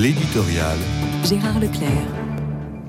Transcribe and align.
L'éditorial. 0.00 0.78
Gérard 1.24 1.60
Leclerc. 1.60 1.90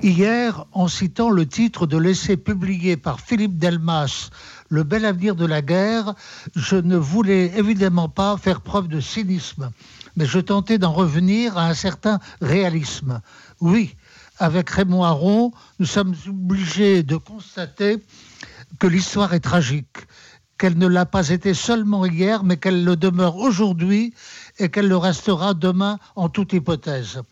Hier, 0.00 0.64
en 0.70 0.86
citant 0.86 1.30
le 1.30 1.44
titre 1.44 1.88
de 1.88 1.96
l'essai 1.96 2.36
publié 2.36 2.96
par 2.96 3.20
Philippe 3.20 3.58
Delmas, 3.58 4.30
Le 4.68 4.84
bel 4.84 5.04
avenir 5.04 5.34
de 5.34 5.44
la 5.44 5.60
guerre, 5.60 6.14
je 6.54 6.76
ne 6.76 6.96
voulais 6.96 7.50
évidemment 7.56 8.08
pas 8.08 8.36
faire 8.36 8.60
preuve 8.60 8.86
de 8.86 9.00
cynisme, 9.00 9.72
mais 10.14 10.24
je 10.24 10.38
tentais 10.38 10.78
d'en 10.78 10.92
revenir 10.92 11.58
à 11.58 11.66
un 11.66 11.74
certain 11.74 12.20
réalisme. 12.40 13.20
Oui, 13.60 13.96
avec 14.38 14.70
Raymond 14.70 15.02
Aron, 15.02 15.50
nous 15.80 15.86
sommes 15.86 16.14
obligés 16.28 17.02
de 17.02 17.16
constater 17.16 17.96
que 18.78 18.86
l'histoire 18.86 19.34
est 19.34 19.40
tragique, 19.40 20.06
qu'elle 20.58 20.78
ne 20.78 20.86
l'a 20.86 21.06
pas 21.06 21.30
été 21.30 21.54
seulement 21.54 22.04
hier, 22.04 22.44
mais 22.44 22.58
qu'elle 22.58 22.84
le 22.84 22.94
demeure 22.94 23.36
aujourd'hui 23.36 24.14
et 24.60 24.68
qu'elle 24.68 24.88
le 24.88 24.96
restera 24.96 25.54
demain 25.54 25.98
en 26.14 26.28
toute 26.28 26.52
hypothèse. 26.52 27.22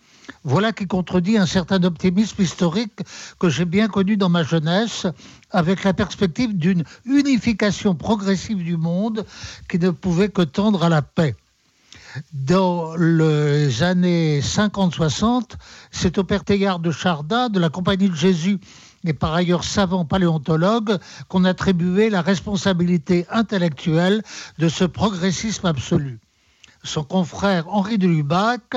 Voilà 0.45 0.73
qui 0.73 0.87
contredit 0.87 1.39
un 1.39 1.47
certain 1.47 1.83
optimisme 1.85 2.43
historique 2.43 3.01
que 3.39 3.49
j'ai 3.49 3.65
bien 3.65 3.89
connu 3.89 4.17
dans 4.17 4.29
ma 4.29 4.43
jeunesse, 4.43 5.07
avec 5.51 5.85
la 5.85 5.95
perspective 5.95 6.57
d'une 6.57 6.85
unification 7.05 7.95
progressive 7.95 8.63
du 8.63 8.77
monde 8.77 9.25
qui 9.69 9.79
ne 9.79 9.91
pouvait 9.91 10.29
que 10.29 10.43
tendre 10.43 10.85
à 10.85 10.89
la 10.89 11.03
paix. 11.03 11.35
Dans 12.33 12.97
les 12.97 13.83
années 13.83 14.41
50-60, 14.41 15.53
c'est 15.91 16.19
au 16.19 16.25
père 16.25 16.45
Théard 16.45 16.79
de 16.79 16.91
Chardin, 16.91 17.49
de 17.49 17.61
la 17.61 17.69
Compagnie 17.69 18.09
de 18.09 18.15
Jésus, 18.15 18.59
et 19.05 19.13
par 19.13 19.35
ailleurs 19.35 19.65
savant 19.65 20.05
paléontologue, 20.05 20.99
qu'on 21.29 21.45
attribuait 21.45 22.11
la 22.11 22.23
responsabilité 22.23 23.27
intellectuelle 23.31 24.23
de 24.59 24.69
ce 24.69 24.85
progressisme 24.85 25.67
absolu. 25.67 26.19
Son 26.85 27.03
confrère 27.03 27.69
Henri 27.69 27.99
de 27.99 28.07
Lubac 28.07 28.77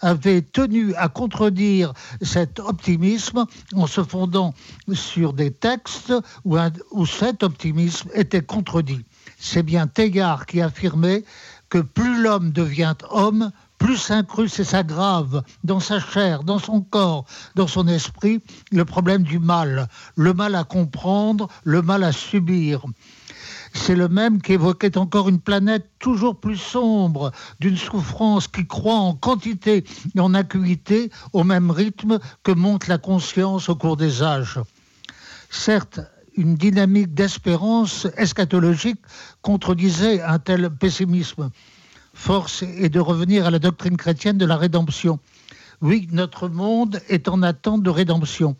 avait 0.00 0.42
tenu 0.42 0.94
à 0.94 1.08
contredire 1.08 1.92
cet 2.20 2.58
optimisme 2.58 3.46
en 3.74 3.86
se 3.86 4.02
fondant 4.02 4.52
sur 4.92 5.32
des 5.32 5.52
textes 5.52 6.12
où, 6.44 7.06
cet 7.06 7.42
optimisme 7.42 8.10
était 8.14 8.42
contredit. 8.42 9.04
C'est 9.38 9.62
bien 9.62 9.86
Teilhard 9.86 10.46
qui 10.46 10.60
affirmait 10.60 11.24
que 11.68 11.78
plus 11.78 12.22
l'homme 12.22 12.50
devient 12.50 12.94
homme, 13.10 13.50
plus 13.78 13.96
s'incruste 13.96 14.60
et 14.60 14.64
s'aggrave 14.64 15.42
dans 15.64 15.80
sa 15.80 16.00
chair, 16.00 16.42
dans 16.42 16.58
son 16.58 16.80
corps, 16.80 17.26
dans 17.54 17.66
son 17.66 17.86
esprit, 17.88 18.40
le 18.72 18.84
problème 18.84 19.22
du 19.22 19.38
mal, 19.38 19.88
le 20.16 20.32
mal 20.32 20.54
à 20.54 20.64
comprendre, 20.64 21.48
le 21.64 21.82
mal 21.82 22.02
à 22.02 22.12
subir. 22.12 22.84
C'est 23.72 23.96
le 23.96 24.08
même 24.08 24.40
qui 24.40 24.52
évoquait 24.52 24.98
encore 24.98 25.28
une 25.28 25.40
planète 25.40 25.90
toujours 25.98 26.38
plus 26.38 26.56
sombre, 26.56 27.32
d'une 27.60 27.76
souffrance 27.76 28.48
qui 28.48 28.66
croît 28.66 28.94
en 28.94 29.14
quantité 29.14 29.84
et 30.14 30.20
en 30.20 30.34
acuité 30.34 31.10
au 31.32 31.44
même 31.44 31.70
rythme 31.70 32.18
que 32.42 32.52
monte 32.52 32.88
la 32.88 32.98
conscience 32.98 33.68
au 33.68 33.76
cours 33.76 33.96
des 33.96 34.22
âges. 34.22 34.60
Certes, 35.50 36.00
une 36.36 36.54
dynamique 36.54 37.14
d'espérance 37.14 38.06
eschatologique 38.16 39.00
contredisait 39.42 40.20
un 40.20 40.38
tel 40.38 40.70
pessimisme. 40.70 41.50
Force 42.12 42.62
est 42.62 42.88
de 42.88 43.00
revenir 43.00 43.46
à 43.46 43.50
la 43.50 43.58
doctrine 43.58 43.96
chrétienne 43.96 44.38
de 44.38 44.46
la 44.46 44.56
rédemption. 44.56 45.18
Oui, 45.82 46.08
notre 46.12 46.48
monde 46.48 47.00
est 47.08 47.28
en 47.28 47.42
attente 47.42 47.82
de 47.82 47.90
rédemption. 47.90 48.56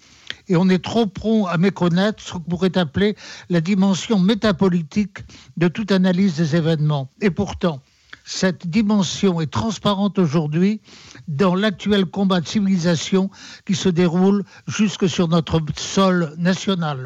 Et 0.49 0.57
on 0.57 0.69
est 0.69 0.83
trop 0.83 1.07
prompt 1.07 1.47
à 1.47 1.59
méconnaître 1.59 2.23
ce 2.23 2.33
qu'on 2.33 2.41
pourrait 2.41 2.79
appeler 2.79 3.17
la 3.51 3.61
dimension 3.61 4.19
métapolitique 4.19 5.19
de 5.57 5.69
toute 5.69 5.93
analyse 5.93 6.37
des 6.37 6.57
événements. 6.57 7.11
Et 7.21 7.31
pourtant, 7.31 7.81
cette 8.25 8.67
dimension 8.67 9.41
est 9.41 9.53
transparente 9.53 10.19
aujourd'hui 10.19 10.81
dans 11.29 11.55
l'actuel 11.55 12.07
combat 12.07 12.41
de 12.41 12.49
civilisation 12.49 13.31
qui 13.65 13.77
se 13.77 13.89
déroule 13.89 14.45
jusque 14.67 15.09
sur 15.09 15.29
notre 15.29 15.61
sol 15.77 16.35
national. 16.37 16.99